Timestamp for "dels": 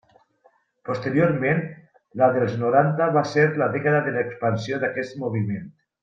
2.37-2.55